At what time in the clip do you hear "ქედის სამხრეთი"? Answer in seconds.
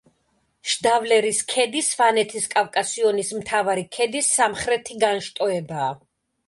3.99-5.03